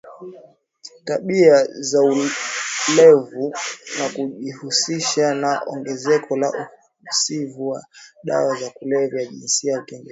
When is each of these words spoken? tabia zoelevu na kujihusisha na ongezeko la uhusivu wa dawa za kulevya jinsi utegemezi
tabia 1.05 1.65
zoelevu 1.79 3.53
na 3.99 4.09
kujihusisha 4.09 5.33
na 5.33 5.61
ongezeko 5.67 6.37
la 6.37 6.67
uhusivu 7.03 7.67
wa 7.69 7.85
dawa 8.23 8.55
za 8.59 8.69
kulevya 8.69 9.25
jinsi 9.25 9.67
utegemezi 9.71 9.99